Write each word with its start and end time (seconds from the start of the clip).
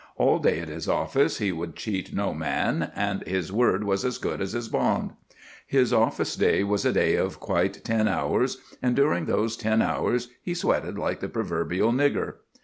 All 0.15 0.39
day 0.39 0.59
at 0.61 0.67
his 0.67 0.89
office 0.89 1.37
he 1.37 1.51
would 1.51 1.75
cheat 1.75 2.11
no 2.11 2.33
man, 2.33 2.91
and 2.95 3.21
his 3.27 3.51
word 3.51 3.83
was 3.83 4.03
as 4.03 4.17
good 4.17 4.41
as 4.41 4.53
his 4.53 4.67
bond. 4.67 5.11
His 5.67 5.93
office 5.93 6.35
day 6.35 6.63
was 6.63 6.83
a 6.85 6.91
day 6.91 7.13
of 7.17 7.39
quite 7.39 7.83
ten 7.83 8.07
hours, 8.07 8.57
and 8.81 8.95
during 8.95 9.25
those 9.27 9.55
ten 9.55 9.79
hours 9.79 10.29
he 10.41 10.55
sweated 10.55 10.97
like 10.97 11.19
the 11.19 11.29
proverbial 11.29 11.91
nigger. 11.91 12.37